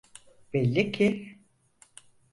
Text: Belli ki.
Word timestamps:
Belli 0.53 0.91
ki. 0.91 1.39